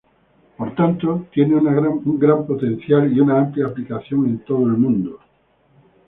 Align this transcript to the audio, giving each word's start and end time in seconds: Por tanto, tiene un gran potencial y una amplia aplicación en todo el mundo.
Por 0.57 0.73
tanto, 0.73 1.27
tiene 1.31 1.53
un 1.57 2.17
gran 2.17 2.47
potencial 2.47 3.15
y 3.15 3.19
una 3.19 3.37
amplia 3.37 3.67
aplicación 3.67 4.25
en 4.25 4.39
todo 4.39 4.63
el 4.65 4.71
mundo. 4.75 5.19